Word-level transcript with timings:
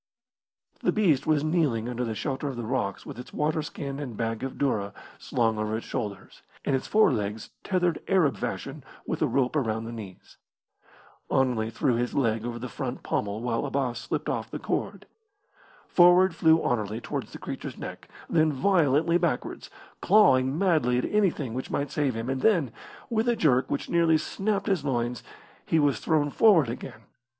The 0.81 0.91
beast 0.91 1.27
was 1.27 1.43
kneeling 1.43 1.87
under 1.87 2.03
the 2.03 2.15
shelter 2.15 2.47
of 2.47 2.55
the 2.55 2.65
rocks 2.65 3.05
with 3.05 3.19
its 3.19 3.31
waterskin 3.31 3.99
and 3.99 4.17
bag 4.17 4.41
of 4.41 4.53
doora 4.55 4.93
slung 5.19 5.59
over 5.59 5.77
its 5.77 5.85
shoulders, 5.85 6.41
and 6.65 6.75
its 6.75 6.87
forelegs 6.87 7.51
tethered 7.63 7.99
Arab 8.07 8.35
fashion 8.37 8.83
with 9.05 9.21
a 9.21 9.27
rope 9.27 9.55
around 9.55 9.85
the 9.85 9.91
knees. 9.91 10.37
Anerley 11.29 11.69
threw 11.69 11.93
his 11.97 12.15
leg 12.15 12.43
over 12.47 12.57
the 12.57 12.67
front 12.67 13.03
pommel 13.03 13.43
while 13.43 13.63
Abbas 13.63 13.99
slipped 13.99 14.27
off 14.27 14.49
the 14.49 14.57
cord. 14.57 15.05
Forward 15.87 16.33
flew 16.33 16.63
Anerley 16.63 16.99
towards 16.99 17.31
the 17.31 17.37
creature's 17.37 17.77
neck, 17.77 18.09
then 18.27 18.51
violently 18.51 19.19
backwards, 19.19 19.69
clawing 20.01 20.57
madly 20.57 20.97
at 20.97 21.05
anything 21.05 21.53
which 21.53 21.69
might 21.69 21.91
save 21.91 22.15
him, 22.15 22.27
and 22.27 22.41
then, 22.41 22.71
with 23.11 23.29
a 23.29 23.35
jerk 23.35 23.69
which 23.69 23.87
nearly 23.87 24.17
snapped 24.17 24.65
his 24.65 24.83
loins, 24.83 25.21
he 25.63 25.77
was 25.77 25.99
thrown 25.99 26.31
forward 26.31 26.69
again. 26.69 27.03